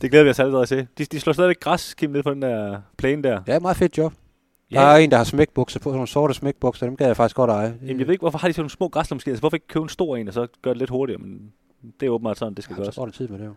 Det 0.00 0.10
glæder 0.10 0.24
vi 0.24 0.30
os 0.30 0.38
allerede 0.38 0.66
til. 0.66 0.86
De, 0.98 1.04
de 1.04 1.20
slår 1.20 1.32
stadigvæk 1.32 1.60
græs, 1.60 1.94
Kim, 1.94 2.10
ned 2.10 2.22
på 2.22 2.30
den 2.30 2.42
der 2.42 2.80
plane 2.96 3.22
der. 3.22 3.40
Ja, 3.46 3.58
meget 3.58 3.76
fedt 3.76 3.98
job. 3.98 4.12
Der 4.70 4.80
ja. 4.80 4.92
er 4.92 4.96
en, 4.96 5.10
der 5.10 5.16
har 5.16 5.24
smækbukser 5.24 5.80
på, 5.80 5.84
sådan 5.84 5.94
nogle 5.94 6.08
sorte 6.08 6.34
smækbukser, 6.34 6.86
dem 6.86 6.96
kan 6.96 7.06
jeg 7.06 7.16
faktisk 7.16 7.36
godt 7.36 7.50
eje. 7.50 7.78
Jamen, 7.82 7.98
jeg 7.98 8.06
ved 8.06 8.14
ikke, 8.14 8.22
hvorfor 8.22 8.38
har 8.38 8.48
de 8.48 8.54
sådan 8.54 8.62
nogle 8.62 8.70
små 8.70 8.88
græsler 8.88 9.14
måske? 9.14 9.30
Altså, 9.30 9.40
hvorfor 9.40 9.56
ikke 9.56 9.66
købe 9.66 9.82
en 9.82 9.88
stor 9.88 10.16
en, 10.16 10.28
og 10.28 10.34
så 10.34 10.46
gøre 10.62 10.74
det 10.74 10.78
lidt 10.78 10.90
hurtigere? 10.90 11.20
Men 11.20 11.52
det 12.00 12.06
er 12.06 12.10
åbenbart 12.10 12.38
sådan, 12.38 12.54
det 12.54 12.64
skal 12.64 12.74
ja, 12.74 12.82
gøres. 12.82 12.94
Så 12.94 13.00
går 13.00 13.06
det 13.06 13.14
tid 13.14 13.28
med 13.28 13.38
det 13.38 13.46
jo. 13.46 13.54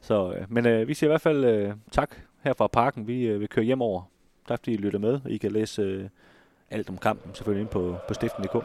Så, 0.00 0.32
øh, 0.32 0.44
men 0.48 0.66
øh, 0.66 0.88
vi 0.88 0.94
siger 0.94 1.08
i 1.08 1.12
hvert 1.12 1.20
fald 1.20 1.44
øh, 1.44 1.72
tak 1.90 2.16
her 2.42 2.52
fra 2.52 2.66
parken. 2.66 3.06
Vi 3.06 3.22
øh, 3.22 3.40
vil 3.40 3.48
køre 3.48 3.64
hjem 3.64 3.82
over. 3.82 4.02
Tak 4.48 4.58
fordi 4.58 4.72
I 4.72 4.76
lytter 4.76 4.98
med. 4.98 5.20
I 5.28 5.36
kan 5.36 5.52
læse 5.52 5.82
øh, 5.82 6.08
alt 6.70 6.90
om 6.90 6.98
kampen 6.98 7.34
selvfølgelig 7.34 7.60
ind 7.60 7.68
på, 7.68 7.96
på 8.08 8.14
stiften.dk. 8.14 8.56